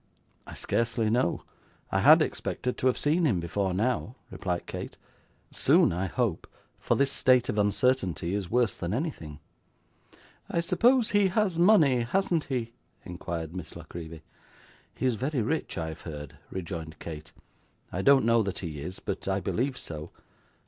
'I 0.47 0.55
scarcely 0.55 1.11
know; 1.11 1.43
I 1.91 1.99
had 1.99 2.23
expected 2.23 2.75
to 2.79 2.87
have 2.87 2.97
seen 2.97 3.23
him 3.25 3.39
before 3.39 3.71
now,' 3.71 4.15
replied 4.31 4.65
Kate. 4.65 4.97
'Soon 5.51 5.93
I 5.93 6.07
hope, 6.07 6.47
for 6.79 6.95
this 6.95 7.11
state 7.11 7.49
of 7.49 7.59
uncertainty 7.59 8.33
is 8.33 8.49
worse 8.49 8.75
than 8.75 8.95
anything.' 8.95 9.37
'I 10.49 10.61
suppose 10.61 11.11
he 11.11 11.27
has 11.27 11.59
money, 11.59 12.01
hasn't 12.01 12.45
he?' 12.45 12.73
inquired 13.05 13.55
Miss 13.55 13.75
La 13.75 13.83
Creevy. 13.83 14.23
'He 14.95 15.05
is 15.05 15.13
very 15.13 15.43
rich, 15.43 15.77
I 15.77 15.89
have 15.89 16.01
heard,' 16.01 16.35
rejoined 16.49 16.97
Kate. 16.97 17.31
'I 17.91 18.01
don't 18.01 18.25
know 18.25 18.41
that 18.41 18.57
he 18.57 18.81
is, 18.81 18.99
but 18.99 19.27
I 19.27 19.39
believe 19.39 19.77
so. 19.77 20.09